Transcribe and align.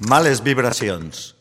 Males 0.00 0.42
vibracions. 0.42 1.39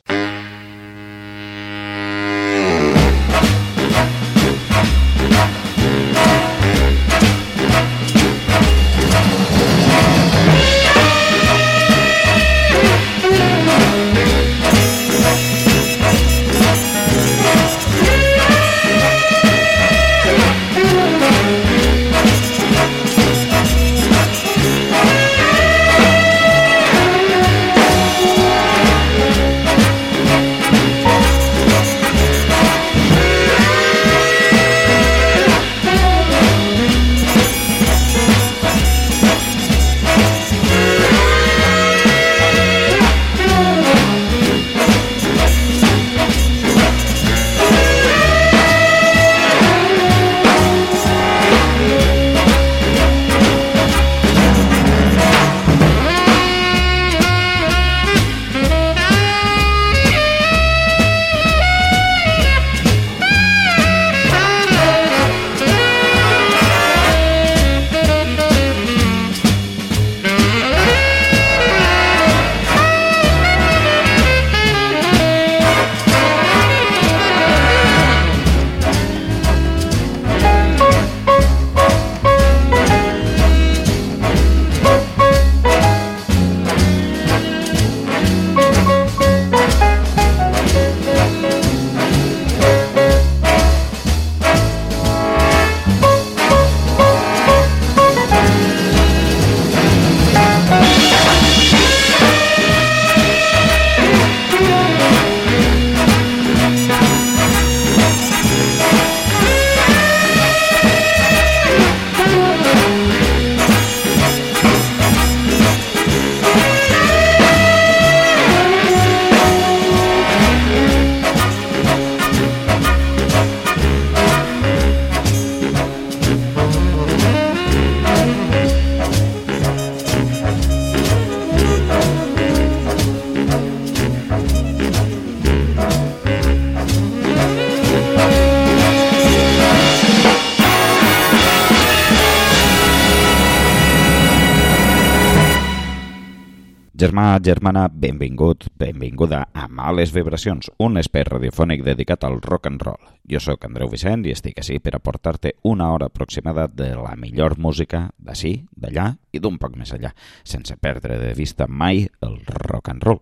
Germà, 147.19 147.40
germana, 147.44 147.90
benvingut, 147.91 148.69
benvinguda 148.80 149.50
a 149.52 149.68
Males 149.68 150.13
Vibracions, 150.16 150.69
un 150.80 150.96
espai 151.02 151.25
radiofònic 151.28 151.81
dedicat 151.84 152.24
al 152.24 152.38
rock 152.40 152.69
and 152.69 152.80
roll. 152.80 153.09
Jo 153.28 153.41
sóc 153.44 153.66
Andreu 153.68 153.90
Vicent 153.91 154.24
i 154.24 154.31
estic 154.31 154.62
així 154.62 154.78
per 154.80 154.94
aportar-te 154.96 155.52
una 155.68 155.90
hora 155.91 156.08
aproximada 156.08 156.69
de 156.72 156.94
la 156.96 157.18
millor 157.19 157.58
música 157.59 158.06
d'ací, 158.16 158.53
d'allà 158.72 159.09
i 159.35 159.44
d'un 159.44 159.59
poc 159.59 159.75
més 159.75 159.91
allà, 159.91 160.13
sense 160.47 160.79
perdre 160.79 161.19
de 161.19 161.34
vista 161.35 161.68
mai 161.68 162.06
el 162.24 162.40
rock 162.72 162.94
and 162.96 163.03
roll. 163.03 163.19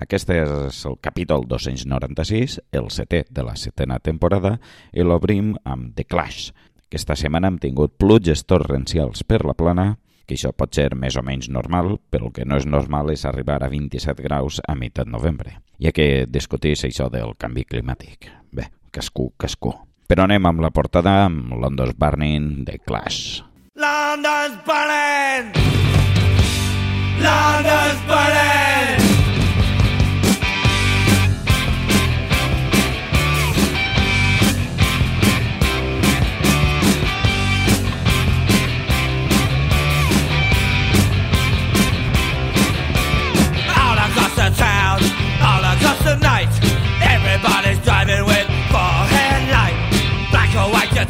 Aquest 0.00 0.32
és 0.32 0.82
el 0.88 0.96
capítol 0.96 1.44
296, 1.44 2.62
el 2.72 2.88
setè 2.88 3.26
de 3.28 3.44
la 3.44 3.58
setena 3.60 4.00
temporada, 4.00 4.56
i 4.96 5.04
l'obrim 5.04 5.52
amb 5.68 5.92
The 5.92 6.08
Clash. 6.08 6.54
Aquesta 6.88 7.12
setmana 7.12 7.52
hem 7.52 7.60
tingut 7.60 7.98
pluges 8.00 8.48
torrencials 8.48 9.20
per 9.28 9.44
la 9.44 9.52
plana, 9.52 9.98
que 10.28 10.36
això 10.36 10.52
pot 10.52 10.76
ser 10.76 10.92
més 10.94 11.16
o 11.16 11.24
menys 11.24 11.48
normal, 11.48 11.96
però 12.12 12.28
el 12.28 12.34
que 12.36 12.44
no 12.44 12.60
és 12.60 12.68
normal 12.68 13.10
és 13.14 13.24
arribar 13.24 13.62
a 13.64 13.70
27 13.72 14.22
graus 14.22 14.60
a 14.68 14.76
meitat 14.76 15.08
novembre. 15.08 15.56
Ha 15.80 15.94
que 15.96 16.26
discutir 16.28 16.76
això 16.76 17.08
del 17.10 17.34
canvi 17.40 17.64
climàtic. 17.64 18.28
Bé, 18.52 18.68
cascú, 18.92 19.32
cascú. 19.40 19.72
Però 20.08 20.24
anem 20.24 20.46
amb 20.48 20.62
la 20.64 20.70
portada 20.72 21.24
amb 21.26 21.52
London's 21.56 21.96
Burning 21.96 22.64
de 22.68 22.78
Clash. 22.84 23.42
London's 23.78 24.56
burning! 24.66 25.52
London's 27.22 28.02
burning! 28.08 29.07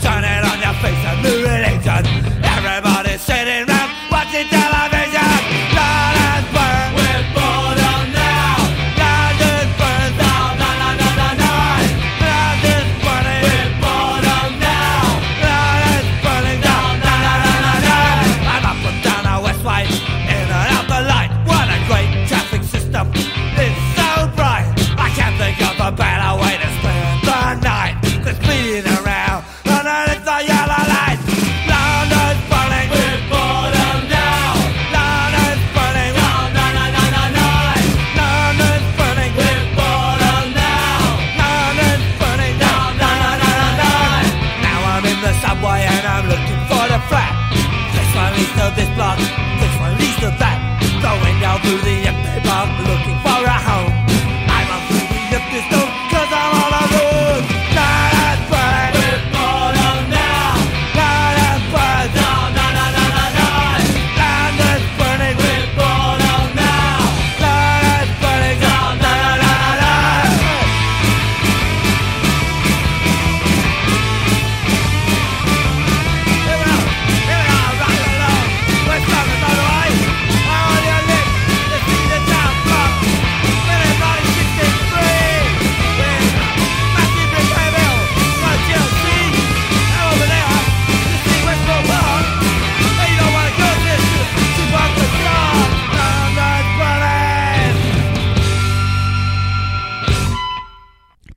Turn 0.01 0.25
it 0.25 0.45
on 0.45 0.59
your 0.61 0.75
face 0.83 1.05
and 1.11 1.23
new 1.23 1.39
religion. 1.43 2.03
Everybody's 2.45 3.21
sitting 3.21 3.78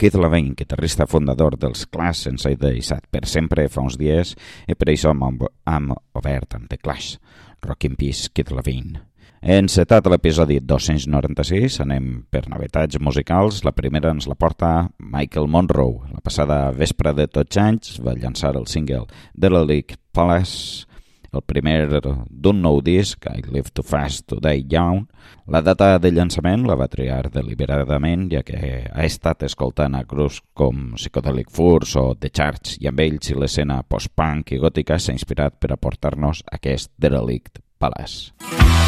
Keith 0.01 0.15
Levine, 0.15 0.55
guitarrista 0.57 1.05
fundador 1.05 1.53
dels 1.61 1.83
Clash, 1.85 2.25
ens 2.25 2.47
ha 2.49 2.55
deixat 2.57 3.03
per 3.13 3.27
sempre 3.29 3.67
fa 3.69 3.83
uns 3.85 3.99
dies 4.01 4.31
i 4.65 4.73
per 4.73 4.87
això 4.89 5.11
hem, 5.13 5.91
obert 6.17 6.55
amb 6.57 6.65
The 6.71 6.79
Clash. 6.81 7.19
Rock 7.61 7.85
in 7.85 7.99
Peace, 7.99 8.31
Keith 8.33 8.49
Levine. 8.49 9.03
Encetat 9.45 10.09
l'episodi 10.09 10.57
296, 10.57 11.77
anem 11.85 12.09
per 12.33 12.47
novetats 12.49 12.97
musicals. 12.97 13.61
La 13.61 13.75
primera 13.77 14.09
ens 14.09 14.25
la 14.25 14.33
porta 14.33 14.89
Michael 14.97 15.45
Monroe. 15.45 16.09
La 16.09 16.25
passada 16.25 16.63
vespre 16.73 17.13
de 17.13 17.29
tots 17.29 17.61
anys 17.61 17.99
va 18.01 18.17
llançar 18.17 18.55
el 18.57 18.65
single 18.65 19.05
The 19.37 19.53
Lake 19.53 20.01
Palace, 20.17 20.87
el 21.31 21.43
primer 21.47 21.87
d'un 21.91 22.61
nou 22.61 22.81
disc, 22.83 23.25
I 23.25 23.43
Live 23.47 23.71
Too 23.73 23.87
Fast 23.87 24.27
to 24.31 24.39
Die 24.43 24.65
Young. 24.69 25.05
La 25.51 25.61
data 25.63 25.95
de 25.99 26.11
llançament 26.11 26.65
la 26.67 26.77
va 26.79 26.89
triar 26.91 27.31
deliberadament, 27.31 28.27
ja 28.33 28.43
que 28.47 28.59
ha 28.91 29.05
estat 29.07 29.47
escoltant 29.47 29.95
a 29.95 30.03
grups 30.07 30.41
com 30.53 30.93
Psychedelic 30.97 31.51
Furs 31.51 31.95
o 31.99 32.11
The 32.15 32.31
Charge, 32.33 32.77
i 32.81 32.91
amb 32.91 32.99
ells 33.03 33.31
i 33.31 33.37
l'escena 33.39 33.81
post-punk 33.87 34.55
i 34.55 34.61
gòtica 34.61 34.99
s'ha 34.99 35.15
inspirat 35.15 35.59
per 35.59 35.73
aportar-nos 35.75 36.43
aquest 36.51 36.91
Derelict 36.99 37.63
Palace. 37.79 38.80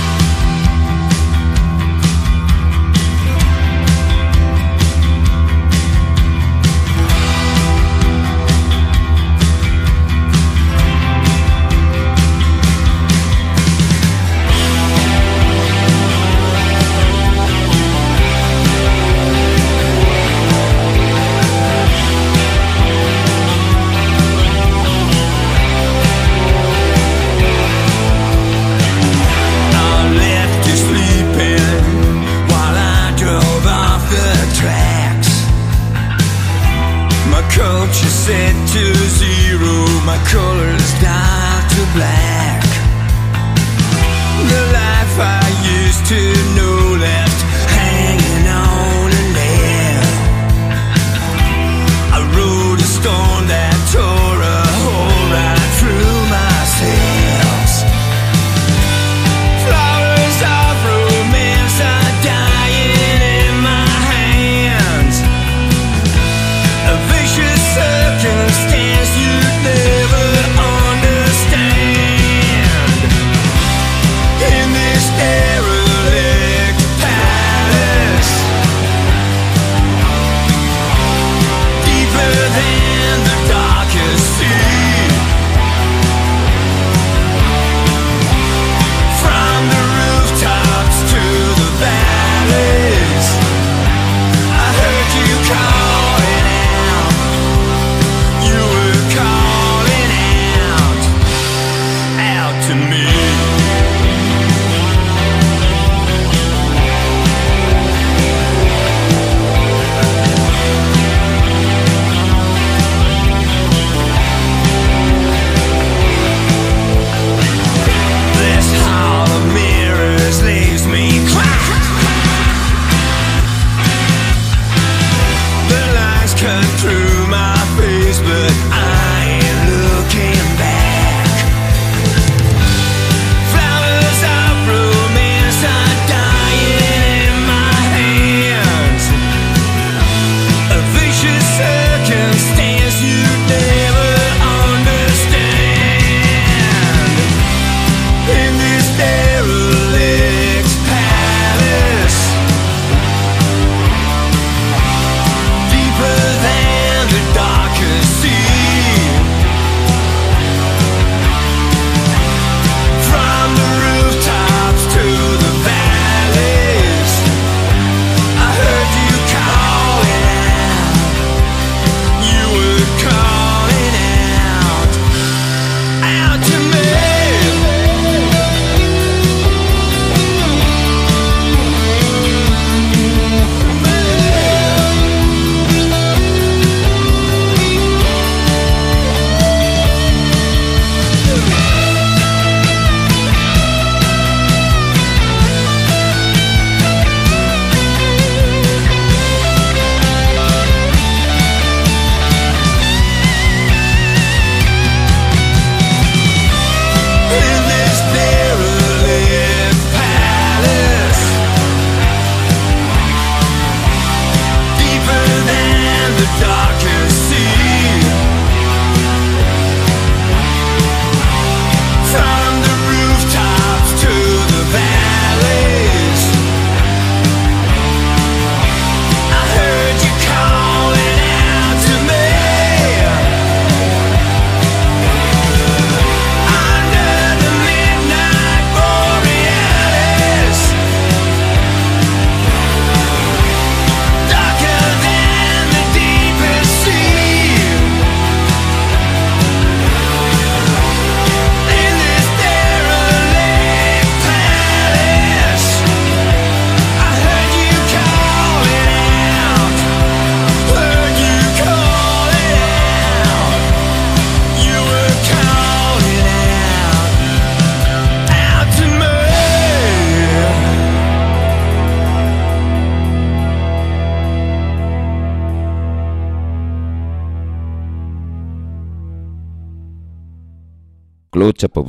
vida. 41.04 41.43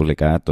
Publicat 0.05 0.51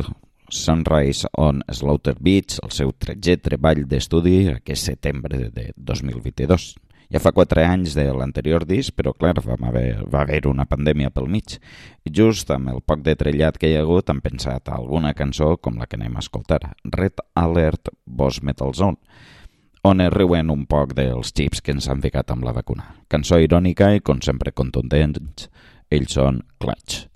Sunrise 0.49 1.29
on 1.37 1.61
Slaughter 1.69 2.15
Beach, 2.19 2.57
el 2.65 2.71
seu 2.73 2.95
tretzer 2.97 3.35
treball 3.45 3.83
d'estudi 3.85 4.47
aquest 4.49 4.89
setembre 4.89 5.51
de 5.53 5.67
2022. 5.77 6.71
Ja 7.13 7.21
fa 7.21 7.35
quatre 7.37 7.67
anys 7.69 7.93
de 7.93 8.07
l'anterior 8.17 8.65
disc, 8.65 8.95
però 8.97 9.13
clar, 9.13 9.35
va 9.45 9.59
haver, 9.69 10.07
va 10.09 10.23
haver 10.23 10.47
una 10.49 10.65
pandèmia 10.65 11.13
pel 11.13 11.29
mig. 11.29 11.59
I 12.09 12.15
just 12.17 12.49
amb 12.49 12.73
el 12.73 12.81
poc 12.81 13.05
de 13.05 13.13
trellat 13.13 13.61
que 13.61 13.69
hi 13.69 13.77
ha 13.77 13.85
hagut 13.85 14.09
han 14.09 14.25
pensat 14.25 14.73
alguna 14.73 15.13
cançó 15.13 15.59
com 15.61 15.77
la 15.77 15.85
que 15.85 16.01
anem 16.01 16.17
a 16.17 16.25
escoltar, 16.25 16.63
Red 16.97 17.21
Alert 17.37 17.93
Boss 18.07 18.41
Metal 18.41 18.73
Zone, 18.73 18.97
on 19.85 20.01
es 20.01 20.13
riuen 20.17 20.49
un 20.49 20.65
poc 20.65 20.97
dels 20.97 21.37
xips 21.37 21.61
que 21.61 21.77
ens 21.77 21.93
han 21.93 22.01
ficat 22.01 22.33
amb 22.33 22.49
la 22.49 22.57
vacuna. 22.57 22.89
Cançó 23.13 23.37
irònica 23.37 23.93
i, 23.93 24.01
com 24.01 24.25
sempre, 24.25 24.57
contundents, 24.57 25.51
ells 25.93 26.17
són 26.17 26.41
Clutch. 26.57 27.12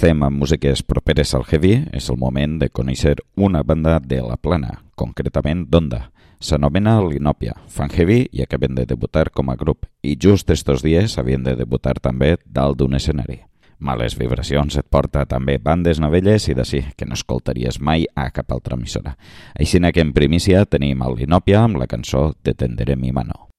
Estem 0.00 0.22
amb 0.24 0.38
músiques 0.40 0.80
properes 0.80 1.34
al 1.36 1.42
heavy, 1.44 1.74
és 1.92 2.06
el 2.08 2.16
moment 2.16 2.54
de 2.56 2.70
conèixer 2.72 3.18
una 3.36 3.60
banda 3.60 3.98
de 4.00 4.22
la 4.24 4.38
plana, 4.40 4.78
concretament 4.96 5.66
d'Onda. 5.68 5.98
S'anomena 6.40 6.94
Linòpia, 7.04 7.52
fan 7.68 7.92
heavy 7.92 8.22
i 8.32 8.40
acaben 8.40 8.78
de 8.78 8.86
debutar 8.88 9.26
com 9.28 9.52
a 9.52 9.58
grup, 9.60 9.84
i 10.00 10.14
just 10.16 10.48
estos 10.48 10.80
dies 10.80 11.18
havien 11.20 11.44
de 11.44 11.52
debutar 11.58 11.98
també 12.00 12.38
dalt 12.46 12.80
d'un 12.80 12.96
escenari. 12.96 13.42
Males 13.76 14.16
vibracions 14.16 14.80
et 14.80 14.88
porta 14.88 15.26
també 15.28 15.58
bandes 15.60 16.00
novelles 16.00 16.48
i 16.48 16.56
d'ací 16.56 16.80
que 16.96 17.04
no 17.04 17.20
escoltaries 17.20 17.76
mai 17.76 18.08
a 18.16 18.30
cap 18.32 18.56
altra 18.56 18.80
emissora. 18.80 19.18
Així 19.52 19.84
que 19.92 20.00
en 20.00 20.16
primícia 20.16 20.64
tenim 20.64 21.02
el 21.02 21.20
Linòpia 21.20 21.60
amb 21.60 21.76
la 21.76 21.86
cançó 21.86 22.32
Te 22.40 22.54
tenderé 22.54 22.96
mi 22.96 23.12
mano. 23.12 23.49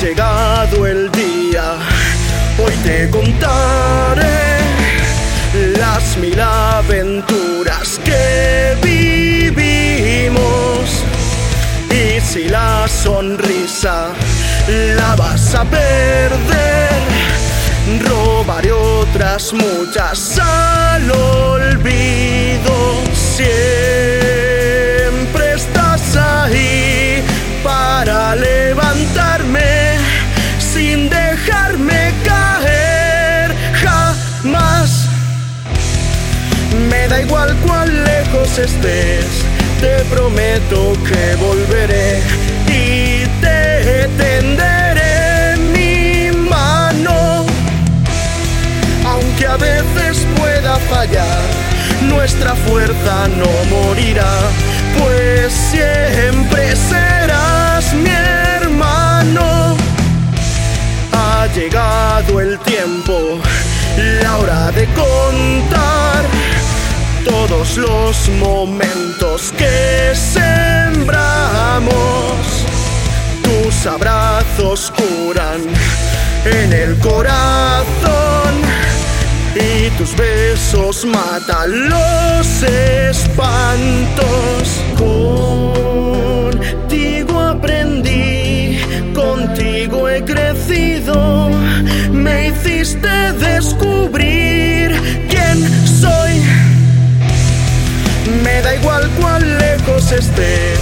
Llegado 0.00 0.86
el 0.86 1.10
día, 1.12 1.76
hoy 2.58 2.72
te 2.82 3.10
contaré 3.10 4.58
las 5.78 6.16
mil 6.16 6.40
aventuras 6.40 8.00
que 8.04 8.76
vivimos. 8.82 10.34
Y 11.90 12.20
si 12.20 12.48
la 12.48 12.86
sonrisa 12.88 14.08
la 14.96 15.16
vas 15.16 15.54
a 15.54 15.64
perder, 15.64 16.90
robaré 18.08 18.72
otras 18.72 19.52
muchas 19.52 20.38
al 20.38 21.10
olvido. 21.10 23.02
Siempre 23.14 24.13
Cuán 37.34 38.04
lejos 38.04 38.58
estés, 38.58 39.26
te 39.80 40.04
prometo 40.04 40.92
que 41.02 41.34
volveré 41.34 42.22
y 42.68 43.26
te 43.40 44.08
tenderé 44.16 45.56
mi 45.56 46.30
mano. 46.48 47.44
Aunque 49.04 49.46
a 49.46 49.56
veces 49.56 50.24
pueda 50.36 50.76
fallar, 50.88 51.42
nuestra 52.02 52.54
fuerza 52.54 53.28
no 53.36 53.50
morirá, 53.68 54.38
pues 54.96 55.52
siempre 55.52 56.76
serás 56.76 57.92
mi 57.94 58.10
hermano 58.10 59.76
llegado 61.54 62.40
el 62.40 62.58
tiempo, 62.60 63.38
la 64.22 64.38
hora 64.38 64.72
de 64.72 64.86
contar 64.86 66.13
todos 67.24 67.76
los 67.76 68.28
momentos 68.40 69.52
que 69.56 70.12
sembramos. 70.14 71.94
Tus 73.42 73.86
abrazos 73.86 74.92
curan 74.96 75.60
en 76.44 76.72
el 76.72 76.98
corazón 76.98 78.54
y 79.54 79.90
tus 79.98 80.14
besos 80.16 81.04
matan 81.04 81.88
los 81.88 82.62
espantos. 82.62 83.44
Contigo 86.78 87.40
aprendí, 87.40 88.78
contigo 89.14 90.08
he 90.08 90.24
crecido, 90.24 91.50
me 92.12 92.48
hiciste 92.48 93.32
descubrir 93.32 94.93
igual 98.84 99.10
cuán 99.18 99.58
lejos 99.58 100.12
estés, 100.12 100.78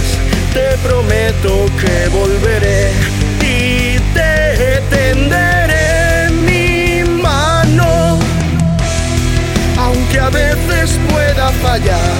te 0.53 0.77
prometo 0.85 1.65
que 1.79 2.09
volveré 2.09 2.91
y 3.39 3.97
te 4.13 4.81
tenderé 4.89 6.29
mi 6.29 7.21
mano. 7.21 8.19
Aunque 9.77 10.19
a 10.19 10.29
veces 10.29 10.99
pueda 11.09 11.49
fallar, 11.61 12.11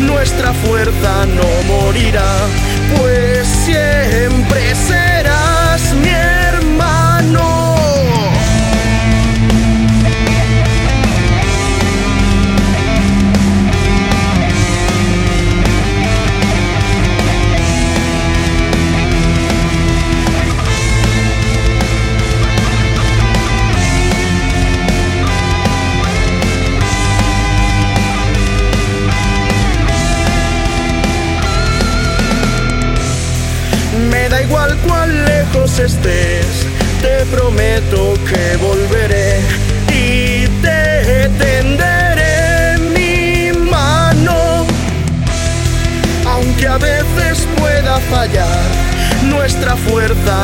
nuestra 0.00 0.54
fuerza 0.54 1.26
no 1.26 1.74
morirá, 1.74 2.32
pues 2.96 3.46
siempre 3.66 4.74
serás 4.74 5.07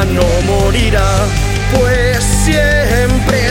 no 0.03 0.27
morirá, 0.43 1.27
pues 1.77 2.25
siempre 2.25 3.44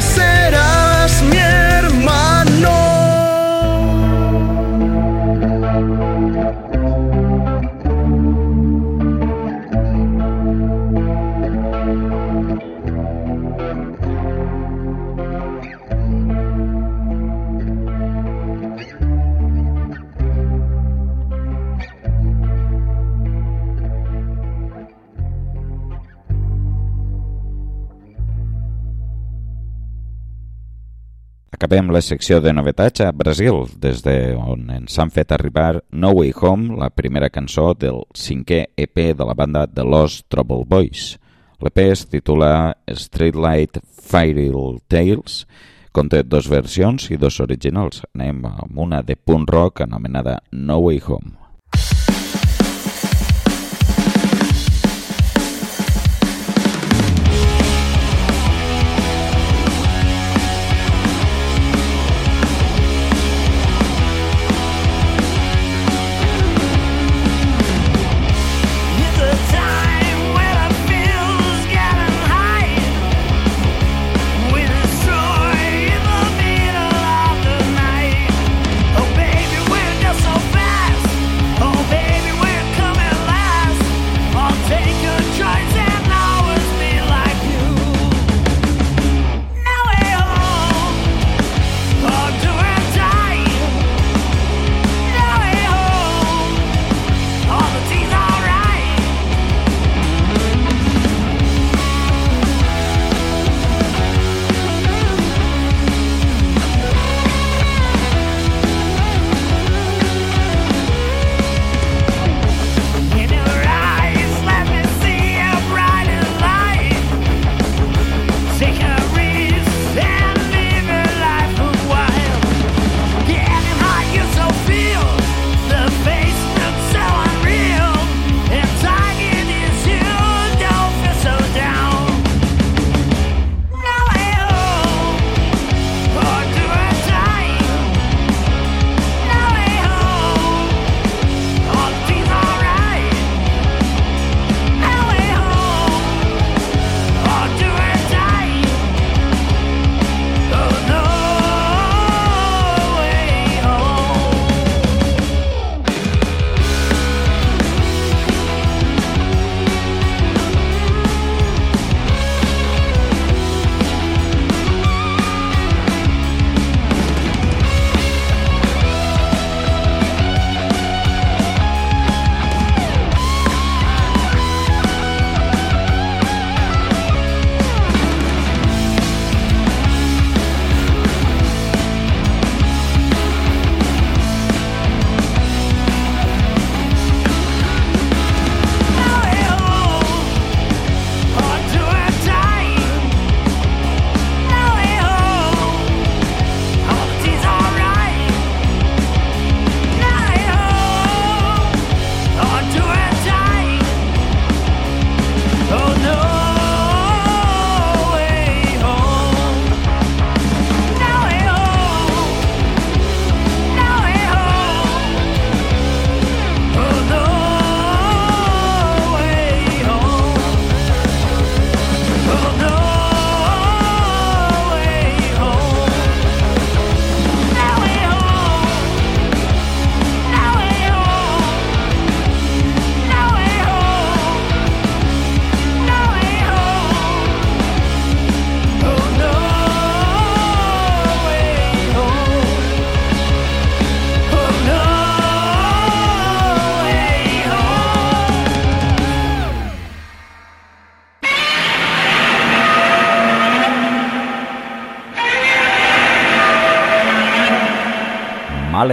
Acabem 31.63 31.93
la 31.95 32.01
secció 32.03 32.41
de 32.43 32.51
novetats 32.51 32.99
a 33.05 33.13
Brasil, 33.15 33.61
des 33.79 34.01
de 34.03 34.33
on 34.35 34.65
ens 34.75 34.97
han 34.99 35.13
fet 35.15 35.29
arribar 35.31 35.77
No 35.95 36.09
Way 36.11 36.33
Home, 36.35 36.73
la 36.75 36.89
primera 36.91 37.29
cançó 37.31 37.69
del 37.71 38.01
cinquè 38.19 38.57
EP 38.75 38.99
de 39.15 39.23
la 39.23 39.31
banda 39.31 39.61
The 39.71 39.85
Lost 39.87 40.25
Trouble 40.27 40.65
Boys. 40.67 41.13
L'EP 41.63 41.79
es 41.85 42.03
titula 42.11 42.73
Streetlight 42.91 43.79
Fairy 43.79 44.49
Tales, 44.91 45.45
conté 45.95 46.25
dos 46.27 46.51
versions 46.51 47.07
i 47.15 47.21
dos 47.21 47.39
originals. 47.39 48.03
Anem 48.11 48.43
amb 48.43 48.83
una 48.83 48.99
de 48.99 49.15
punt 49.15 49.47
rock 49.47 49.85
anomenada 49.87 50.41
No 50.51 50.81
Way 50.83 50.99
Home. 51.07 51.42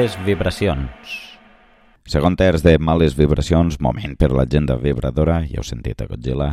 Males 0.01 0.17
vibracions. 0.25 1.09
Segon 2.09 2.33
terç 2.33 2.63
de 2.65 2.73
Males 2.81 3.13
vibracions, 3.19 3.75
moment 3.85 4.15
per 4.17 4.31
l'agenda 4.33 4.79
vibradora, 4.81 5.43
ja 5.45 5.59
heu 5.61 5.65
sentit 5.67 6.01
a 6.01 6.07
Godzilla, 6.09 6.47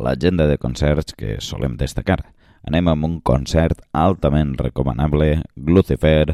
l'agenda 0.00 0.46
de 0.48 0.56
concerts 0.56 1.12
que 1.12 1.34
solem 1.44 1.74
destacar. 1.76 2.22
Anem 2.64 2.88
amb 2.88 3.04
un 3.04 3.18
concert 3.20 3.82
altament 3.92 4.54
recomanable, 4.56 5.42
Lucifer, 5.68 6.32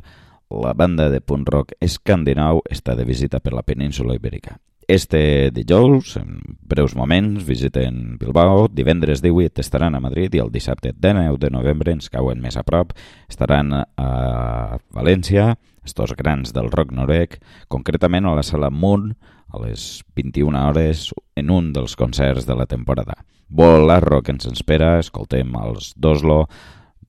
la 0.63 0.71
banda 0.79 1.09
de 1.11 1.19
punk 1.19 1.51
rock 1.51 1.75
escandinau 1.83 2.63
està 2.71 2.95
de 2.95 3.09
visita 3.09 3.41
per 3.43 3.57
la 3.57 3.67
península 3.67 4.15
ibèrica. 4.15 4.61
Este 4.87 5.51
dijous, 5.51 6.15
en 6.23 6.39
breus 6.71 6.95
moments, 6.95 7.43
visiten 7.51 8.15
Bilbao, 8.23 8.69
divendres 8.71 9.25
18 9.27 9.67
estaran 9.67 9.99
a 9.99 10.05
Madrid 10.07 10.39
i 10.39 10.45
el 10.47 10.55
dissabte 10.55 10.95
19 10.95 11.43
de 11.43 11.51
novembre 11.51 11.91
ens 11.99 12.07
cauen 12.15 12.39
més 12.39 12.55
a 12.55 12.63
prop, 12.63 12.95
estaran 13.27 13.75
a 13.75 14.79
València, 14.95 15.57
estos 15.85 16.15
grans 16.17 16.53
del 16.53 16.71
rock 16.71 16.93
noruec, 16.93 17.39
concretament 17.69 18.27
a 18.27 18.35
la 18.37 18.43
sala 18.43 18.71
Moon, 18.71 19.15
a 19.51 19.61
les 19.65 20.03
21 20.15 20.59
hores, 20.69 21.11
en 21.37 21.51
un 21.51 21.73
dels 21.73 21.97
concerts 21.97 22.47
de 22.47 22.57
la 22.57 22.67
temporada. 22.67 23.25
Volar 23.49 24.03
rock 24.05 24.29
ens 24.31 24.47
espera, 24.47 24.99
escoltem 25.01 25.57
els 25.59 25.93
d'Oslo, 25.97 26.45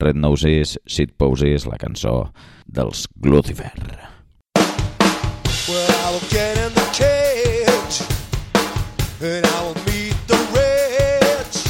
Red 0.02 0.16
Noses, 0.16 0.78
Shit 0.86 1.12
Poses, 1.16 1.66
la 1.70 1.78
cançó 1.78 2.32
dels 2.66 3.06
Lucifer. 3.22 3.70
Well, 5.68 5.90
I 5.90 6.10
will 6.10 6.28
get 6.28 6.58
in 6.58 6.74
the 6.74 6.88
cage 6.90 8.02
and 9.22 9.46
I 9.46 9.62
will 9.62 9.78
meet 9.86 10.16
the 10.26 10.38
rich. 10.50 11.62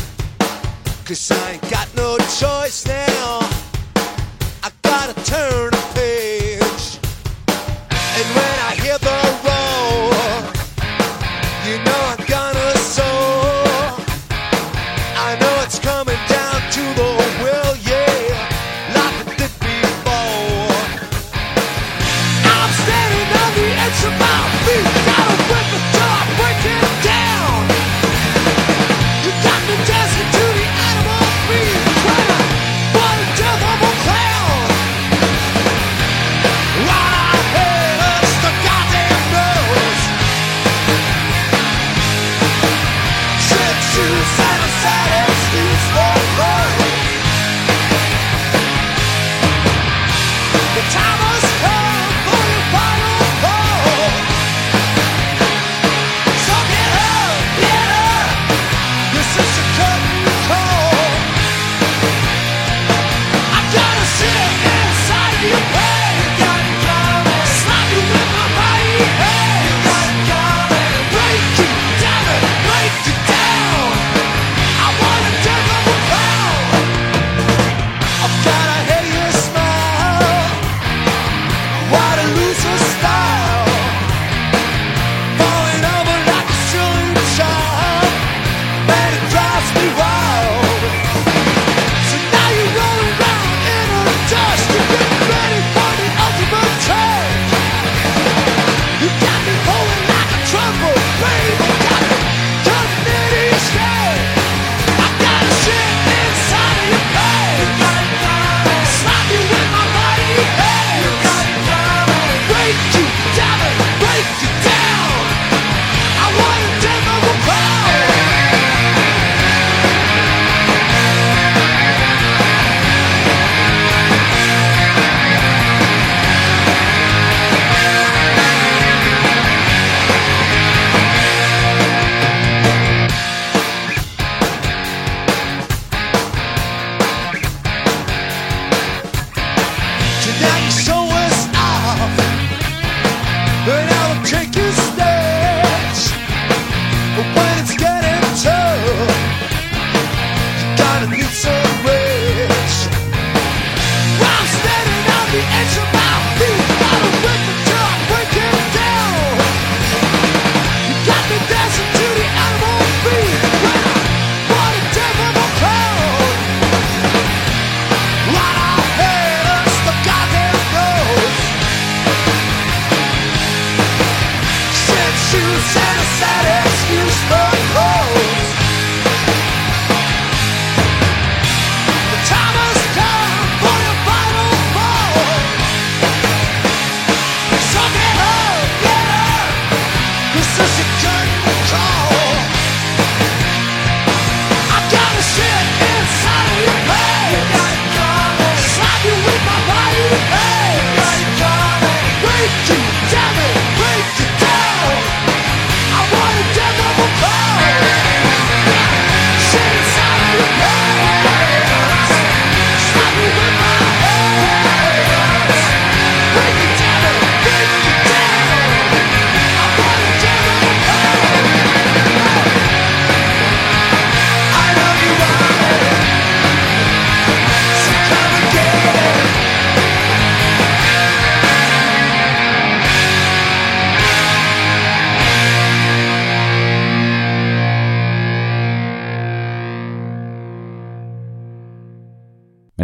Cause 1.04 1.30
I 1.30 1.52
ain't 1.52 1.70
got 1.70 1.94
no 1.94 2.16
choice 2.40 2.86
now. 2.86 3.40
I 4.64 4.70
gotta 4.82 5.12
turn 5.24 5.71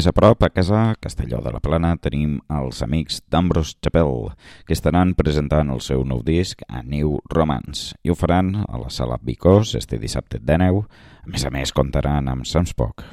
a 0.09 0.13
prop, 0.13 0.43
a 0.43 0.49
casa, 0.51 0.95
Castelló 1.01 1.43
de 1.45 1.53
la 1.53 1.61
Plana, 1.61 1.91
tenim 2.01 2.39
els 2.49 2.81
amics 2.83 3.21
d'Ambrose 3.29 3.77
Chapel, 3.85 4.31
que 4.65 4.73
estaran 4.73 5.13
presentant 5.19 5.69
el 5.75 5.83
seu 5.85 6.05
nou 6.09 6.23
disc 6.25 6.65
a 6.69 6.81
New 6.83 7.19
Romance, 7.35 7.93
i 8.03 8.11
ho 8.11 8.17
faran 8.17 8.55
a 8.65 8.81
la 8.81 8.89
sala 8.89 9.21
Bicós 9.21 9.75
este 9.77 10.01
dissabte 10.01 10.41
de 10.41 10.59
neu. 10.61 10.83
A 11.27 11.29
més 11.29 11.45
a 11.45 11.53
més, 11.53 11.75
comptaran 11.77 12.31
amb 12.33 12.49
Samspoc. 12.49 13.05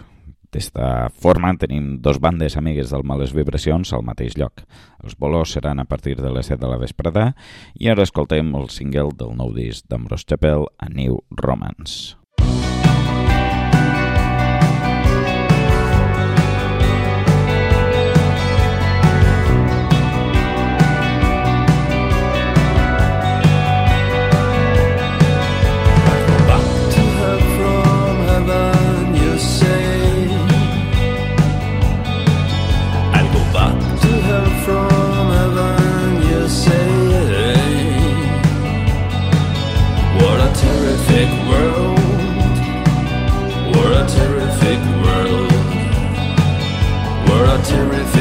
D'esta 0.56 1.10
forma 1.20 1.52
tenim 1.60 1.98
dos 2.02 2.22
bandes 2.24 2.56
amigues 2.56 2.94
del 2.94 3.04
Males 3.04 3.36
Vibracions 3.36 3.92
al 3.92 4.06
mateix 4.08 4.38
lloc. 4.40 4.64
Els 5.04 5.18
bolos 5.20 5.52
seran 5.52 5.84
a 5.84 5.90
partir 5.90 6.16
de 6.22 6.32
les 6.32 6.48
7 6.48 6.62
de 6.64 6.70
la 6.72 6.80
vesprada 6.80 7.34
i 7.76 7.92
ara 7.92 8.08
escoltem 8.08 8.56
el 8.56 8.72
single 8.72 9.12
del 9.20 9.36
nou 9.36 9.52
disc 9.52 9.84
d'Ambrose 9.90 10.30
Chapel, 10.30 10.70
a 10.80 10.88
New 10.88 11.20
Romance. 11.44 12.16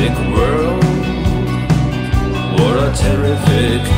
Terrific 0.04 0.34
world! 0.34 0.84
What 2.60 2.76
a 2.76 2.92
terrific 2.94 3.93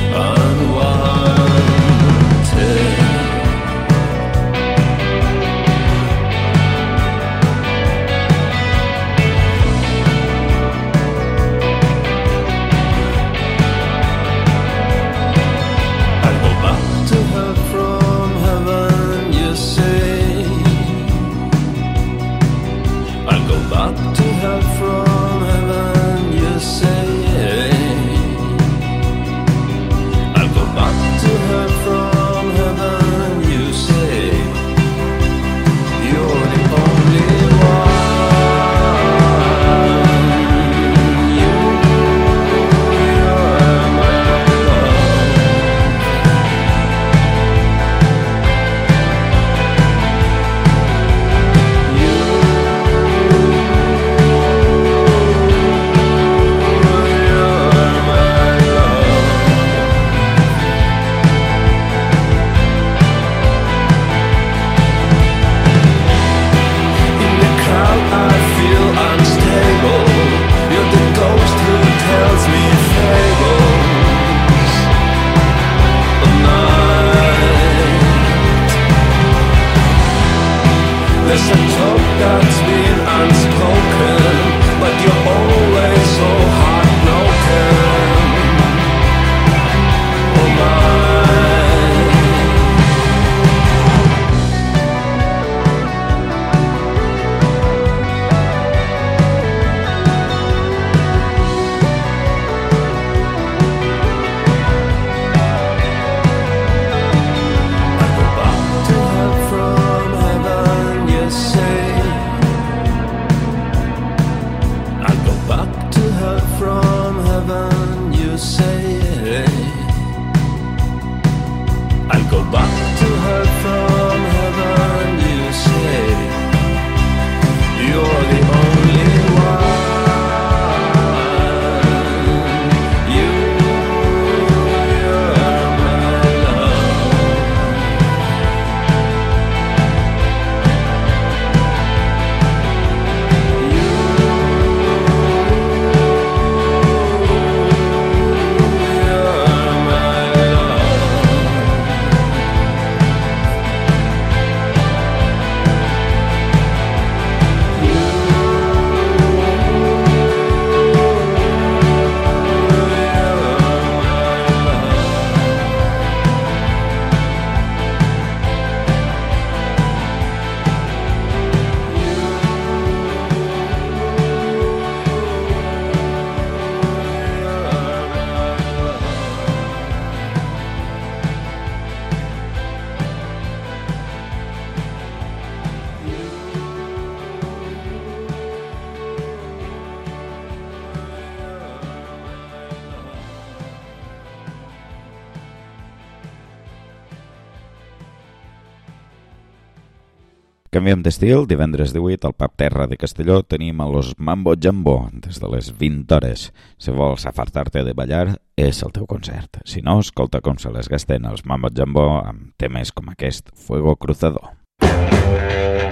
Canviem 200.87 201.01
d'estil, 201.03 201.49
divendres 201.51 201.91
18 201.91 202.29
al 202.29 202.35
Pap 202.39 202.53
Terra 202.63 202.85
de 202.87 202.95
Castelló 202.95 203.41
tenim 203.43 203.81
a 203.83 203.89
los 203.91 204.13
Mambo 204.23 204.53
Jambo 204.55 205.09
des 205.11 205.41
de 205.43 205.49
les 205.51 205.73
20 205.81 206.15
hores. 206.15 206.45
Si 206.79 206.95
vols 206.95 207.27
afartar-te 207.27 207.83
de 207.83 207.91
ballar, 207.91 208.37
és 208.55 208.85
el 208.87 208.95
teu 208.95 209.09
concert. 209.11 209.59
Si 209.67 209.83
no, 209.83 209.99
escolta 209.99 210.39
com 210.39 210.63
se 210.63 210.71
les 210.71 210.87
gasten 210.87 211.27
els 211.27 211.43
Mambo 211.43 211.75
Jambo 211.75 212.07
amb 212.21 212.55
temes 212.55 212.95
com 212.95 213.11
aquest 213.11 213.51
Fuego 213.67 213.97
Cruzado. 213.99 214.55
Fuego 214.79 215.86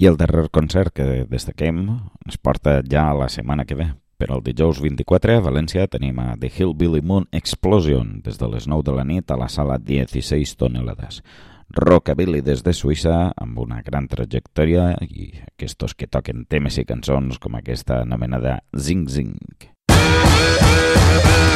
I 0.00 0.06
el 0.08 0.16
darrer 0.16 0.46
concert 0.48 0.94
que 0.96 1.26
destaquem 1.28 1.82
es 2.24 2.38
porta 2.40 2.78
ja 2.80 3.10
la 3.12 3.26
setmana 3.28 3.66
que 3.68 3.76
ve. 3.76 3.90
Per 4.16 4.30
el 4.32 4.40
dijous 4.40 4.78
24 4.80 5.34
a 5.36 5.42
València 5.44 5.84
tenim 5.92 6.16
a 6.24 6.38
The 6.40 6.48
Hillbilly 6.48 7.02
Moon 7.04 7.26
Explosion 7.36 8.22
des 8.24 8.40
de 8.40 8.48
les 8.48 8.64
9 8.64 8.86
de 8.86 8.94
la 8.96 9.04
nit 9.04 9.28
a 9.28 9.36
la 9.36 9.50
sala 9.52 9.76
16 9.76 10.56
tonelades. 10.56 11.20
Rockabilly 11.76 12.40
des 12.40 12.64
de 12.64 12.72
Suïssa 12.72 13.34
amb 13.36 13.60
una 13.60 13.82
gran 13.84 14.08
trajectòria 14.08 14.94
i 15.04 15.34
aquests 15.52 15.92
que 15.92 16.08
toquen 16.08 16.46
temes 16.48 16.80
i 16.80 16.88
cançons 16.88 17.36
com 17.36 17.60
aquesta 17.60 18.00
anomenada 18.00 18.62
Zing 18.72 19.04
Zing. 19.04 19.36
Met 19.92 21.49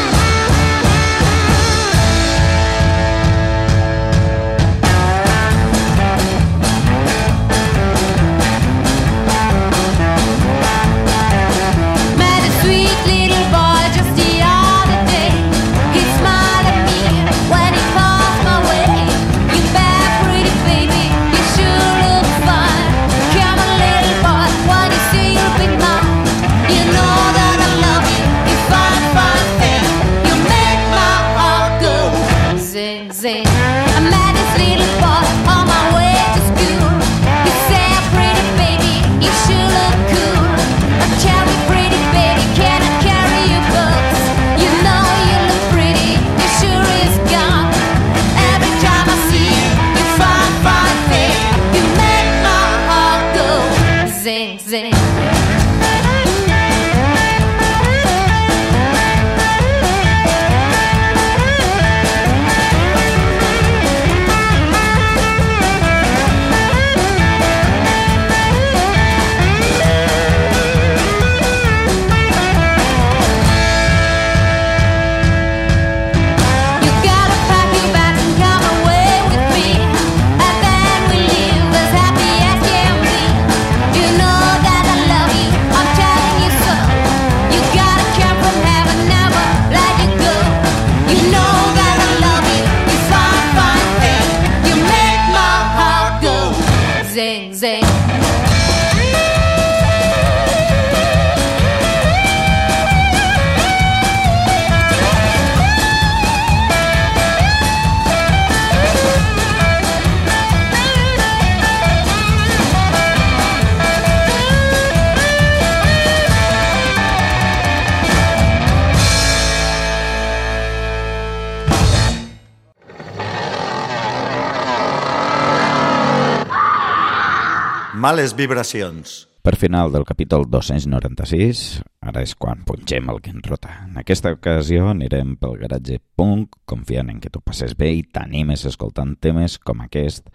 Males 128.24 128.36
vibracions. 128.36 129.28
Per 129.42 129.54
final 129.60 129.92
del 129.92 130.06
capítol 130.08 130.46
296, 130.48 131.82
ara 132.00 132.22
és 132.24 132.32
quan 132.40 132.62
punxem 132.64 133.10
el 133.12 133.18
que 133.20 133.34
ens 133.34 133.44
rota. 133.44 133.74
En 133.84 133.98
aquesta 134.00 134.32
ocasió 134.32 134.86
anirem 134.88 135.34
pel 135.36 135.58
garatge 135.60 135.98
punk, 136.16 136.56
confiant 136.64 137.12
en 137.12 137.18
que 137.20 137.28
tu 137.28 137.42
passes 137.44 137.76
bé 137.76 137.90
i 137.98 138.00
t'animes 138.00 138.64
escoltant 138.64 139.12
temes 139.20 139.58
com 139.60 139.84
aquest 139.84 140.32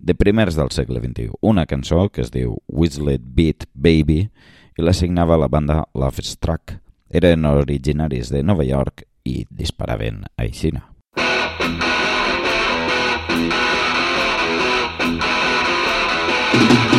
de 0.00 0.16
primers 0.16 0.56
del 0.56 0.72
segle 0.72 1.04
XXI. 1.04 1.28
Una 1.44 1.66
cançó 1.68 2.08
que 2.08 2.24
es 2.24 2.32
diu 2.32 2.56
Whistled 2.72 3.28
Beat 3.36 3.68
Baby 3.74 4.22
i 4.78 4.88
la 4.88 4.96
signava 4.96 5.36
la 5.36 5.52
banda 5.52 5.82
Love 5.92 6.24
Struck. 6.24 6.78
Eren 7.12 7.44
originaris 7.44 8.32
de 8.32 8.40
Nova 8.40 8.64
York 8.64 9.04
i 9.28 9.42
disparaven 9.50 10.24
a 10.40 10.48
Xina. 10.48 10.86
What 16.56 16.94
you 16.94 16.95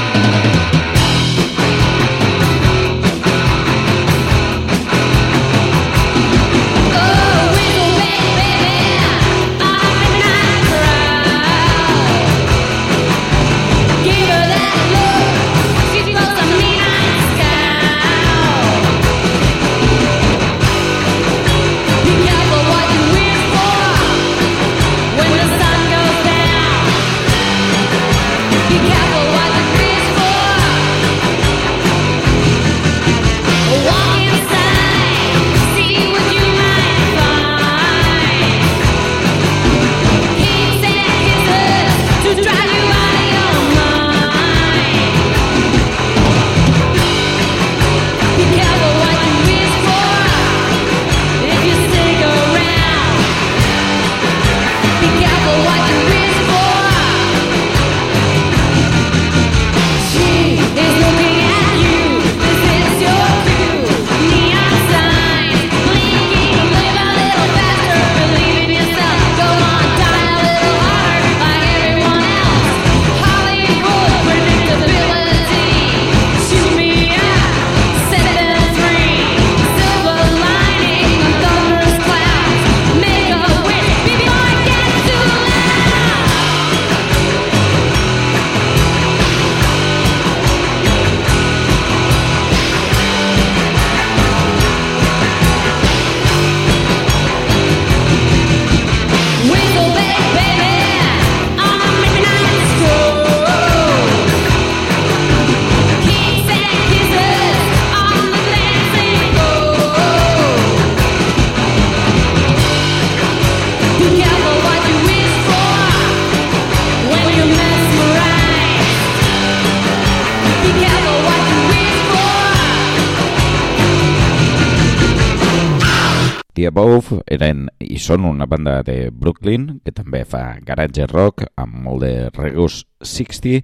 Above 126.77 127.23
eren 127.33 127.63
i 127.81 127.95
són 127.97 128.27
una 128.29 128.45
banda 128.45 128.83
de 128.85 129.07
Brooklyn 129.09 129.63
que 129.81 129.89
també 129.97 130.19
fa 130.29 130.59
garage 130.61 131.07
rock 131.09 131.47
amb 131.57 131.79
molt 131.87 132.05
de 132.05 132.11
regust 132.35 132.85
60 133.01 133.63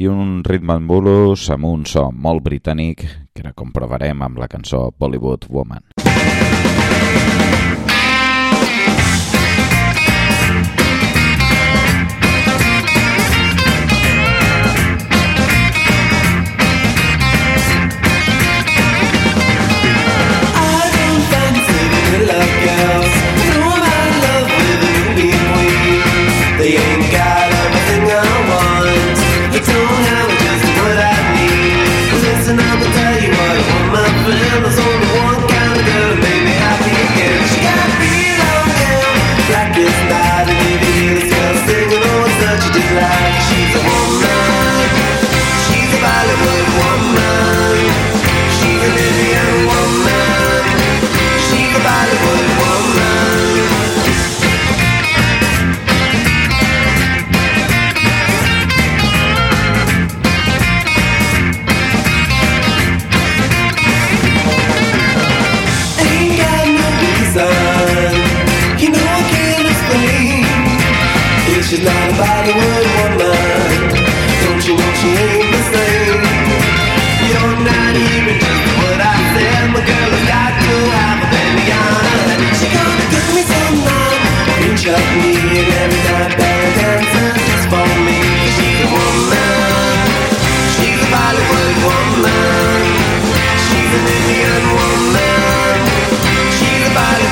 i 0.00 0.08
un 0.08 0.40
ritme 0.40 0.78
en 0.80 0.88
blues 0.88 1.50
amb 1.52 1.68
un 1.68 1.84
so 1.84 2.08
molt 2.08 2.46
britànic 2.48 3.04
que 3.36 3.44
ara 3.44 3.52
comprovarem 3.52 4.24
amb 4.24 4.40
la 4.40 4.48
cançó 4.48 4.86
Bollywood 4.96 5.50
Woman. 5.52 6.05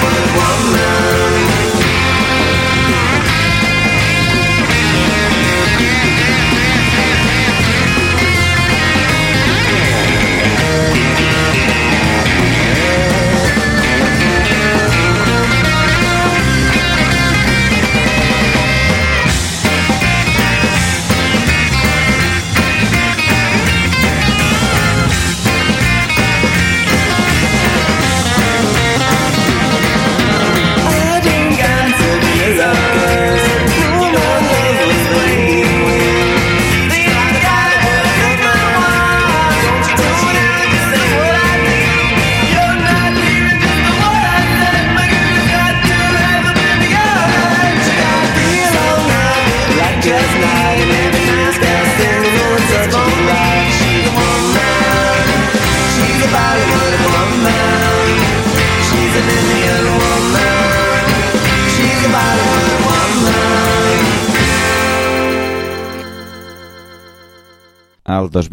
One 0.04 0.72
man. 0.74 0.93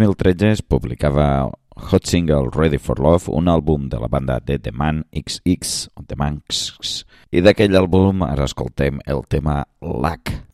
2013 0.01 0.51
es 0.51 0.61
publicava 0.61 1.51
Hot 1.75 2.05
Single 2.05 2.49
Ready 2.55 2.79
for 2.81 2.99
Love, 2.99 3.29
un 3.29 3.49
àlbum 3.51 3.87
de 3.89 3.99
la 4.01 4.09
banda 4.09 4.39
de 4.39 4.57
The 4.57 4.71
Man 4.73 5.03
XX, 5.13 5.89
The 6.07 6.17
Man 6.17 6.41
Manx, 6.41 7.03
i 7.31 7.41
d'aquell 7.45 7.77
àlbum 7.77 8.25
ara 8.25 8.49
escoltem 8.49 9.01
el 9.05 9.21
tema 9.29 9.61
Lack. 9.81 10.50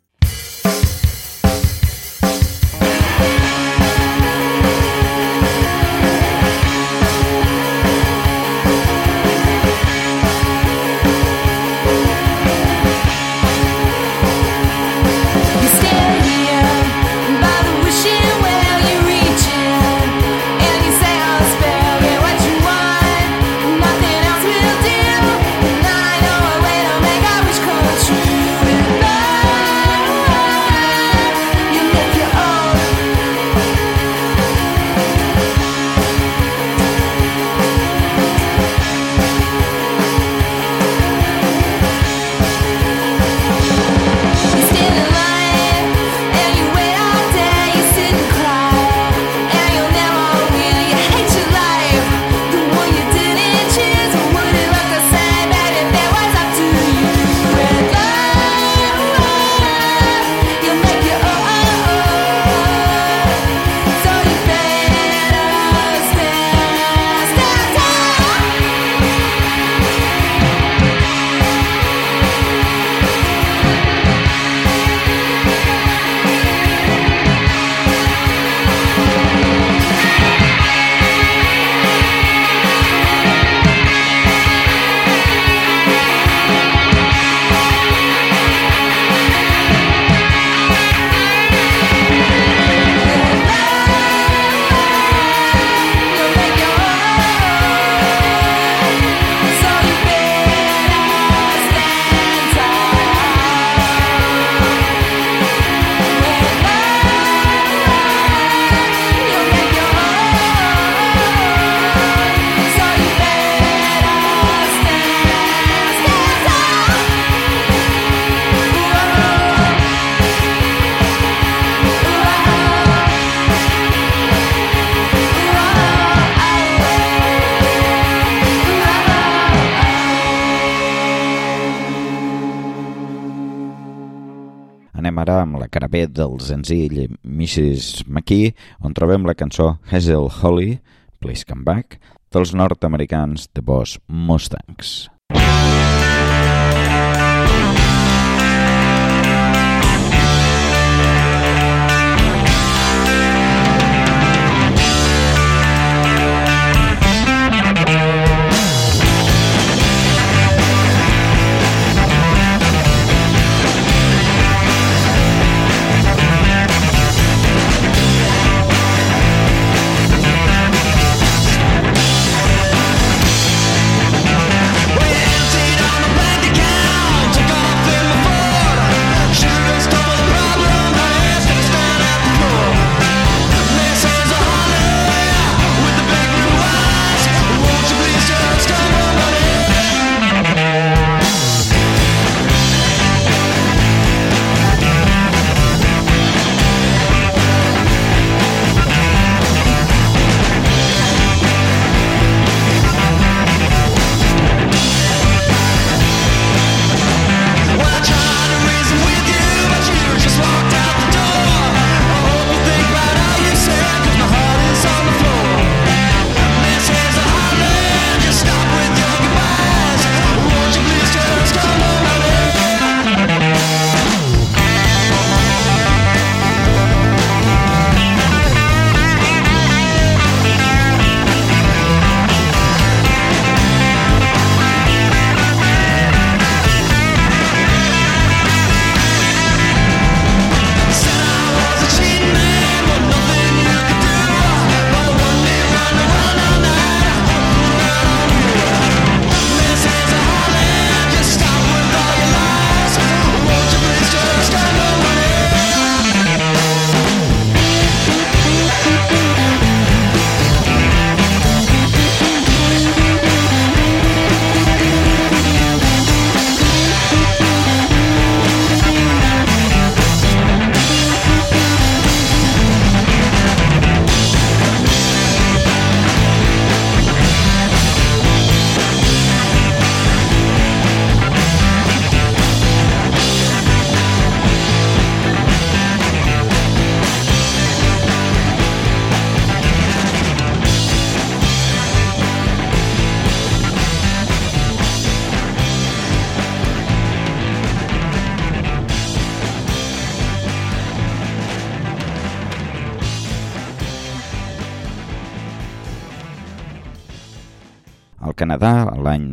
Del 136.05 136.37
senzill 136.45 137.07
Mrs. 137.23 138.05
McKee, 138.05 138.53
on 138.85 138.93
trobem 138.93 139.25
la 139.25 139.35
cançó 139.35 139.73
Hazel 139.89 140.29
Holly, 140.39 140.77
Please 141.19 141.47
Come 141.47 141.65
Back, 141.65 141.99
dels 142.31 142.53
nord-americans 142.53 143.49
The 143.53 143.65
Boss 143.65 143.97
Mustangs. 144.07 145.16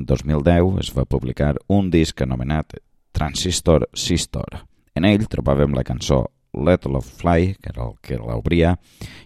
L'any 0.05 0.07
2010, 0.42 0.78
es 0.80 0.94
va 0.94 1.05
publicar 1.05 1.55
un 1.68 1.90
disc 1.90 2.20
anomenat 2.20 2.74
Transistor 3.12 3.88
Sistor. 3.94 4.66
En 4.94 5.05
ell 5.05 5.26
trobàvem 5.26 5.74
la 5.74 5.84
cançó 5.84 6.26
Let 6.55 6.86
Love 6.86 7.07
Fly, 7.07 7.57
que 7.61 7.70
era 7.70 7.84
el 7.84 7.94
que 8.02 8.18
l'obria, 8.18 8.76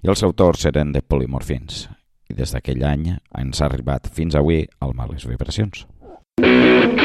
i 0.02 0.08
els 0.08 0.22
autors 0.22 0.64
eren 0.66 0.92
de 0.92 1.02
Polymorphins. 1.02 1.88
I 2.28 2.34
des 2.34 2.52
d'aquell 2.52 2.84
any 2.84 3.16
ens 3.38 3.60
ha 3.60 3.66
arribat 3.66 4.08
fins 4.12 4.34
avui 4.34 4.66
al 4.80 4.94
Males 4.94 5.26
Vibracions. 5.26 5.86
Hey! 6.40 6.98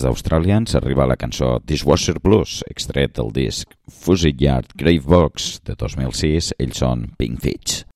Des 0.00 0.08
d'Austràlia, 0.08 0.56
ens 0.56 0.72
arriba 0.78 1.04
la 1.08 1.16
cançó 1.20 1.58
Dishwasher 1.68 2.16
Blues, 2.24 2.62
extret 2.72 3.18
del 3.18 3.28
disc 3.36 3.76
Fuzzy 4.00 4.32
Yard 4.40 4.72
Gravebox 4.80 5.60
de 5.68 5.76
2006. 5.76 6.54
Ells 6.58 6.80
són 6.80 7.10
Pink 7.20 7.44
Fitch. 7.44 7.89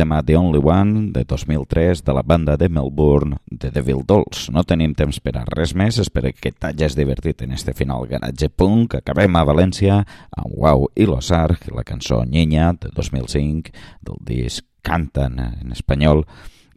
Tema 0.00 0.22
The 0.22 0.36
Only 0.36 0.60
One 0.64 1.12
de 1.12 1.24
2003 1.24 2.04
de 2.04 2.12
la 2.14 2.22
banda 2.22 2.56
de 2.56 2.70
Melbourne 2.70 3.36
The 3.58 3.70
Devil 3.70 4.00
Dolls. 4.06 4.46
No 4.48 4.62
tenim 4.64 4.94
temps 4.96 5.18
per 5.20 5.34
a 5.36 5.42
res 5.44 5.74
més, 5.76 5.98
espero 6.00 6.30
que 6.32 6.54
t'hagis 6.56 6.96
divertit 6.96 7.42
en 7.44 7.52
este 7.52 7.74
final 7.76 8.06
garatge 8.08 8.48
punk. 8.48 8.96
Acabem 8.96 9.36
a 9.36 9.44
València 9.44 9.98
amb 10.00 10.56
Wow 10.56 10.88
i 10.96 11.04
Los 11.04 11.28
Arc, 11.36 11.68
la 11.76 11.84
cançó 11.84 12.22
Niña 12.24 12.72
de 12.80 12.88
2005 12.96 13.76
del 14.00 14.16
disc 14.24 14.64
Canten 14.80 15.36
en 15.36 15.76
espanyol. 15.76 16.24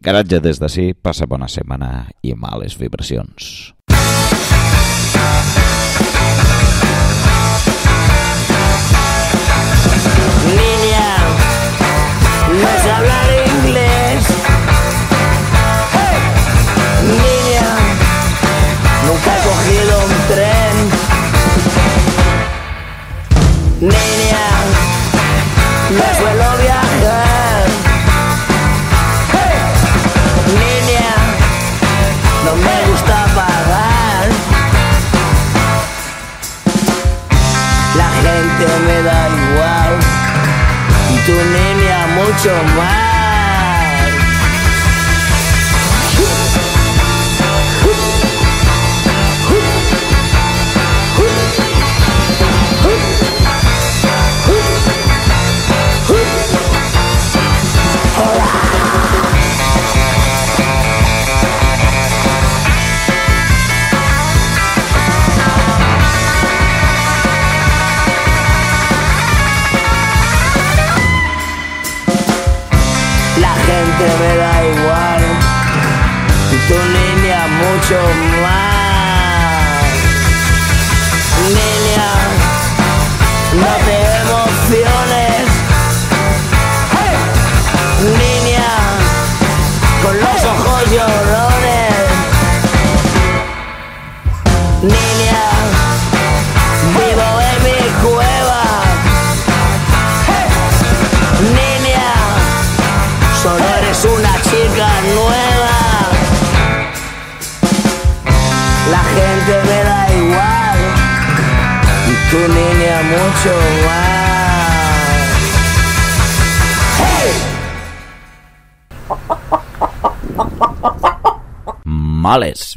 Garatge 0.04 0.42
des 0.44 0.60
d'ací, 0.60 0.92
passa 0.92 1.24
bona 1.24 1.48
setmana 1.48 2.10
i 2.20 2.36
males 2.36 2.76
vibracions. 2.76 3.72
Niña, 10.44 10.73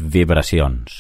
vibracions. 0.07 0.96